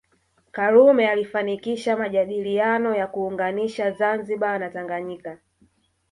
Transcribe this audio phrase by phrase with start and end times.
[0.51, 5.37] Karume alifanikisha majadiliano ya kuunganisha Zanzibar na Tanganyika